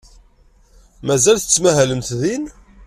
Mazal 1.05 1.37
tettmahalemt 1.39 2.07
din? 2.21 2.43